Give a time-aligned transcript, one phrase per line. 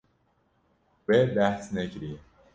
[1.07, 2.17] We behs nekiriye.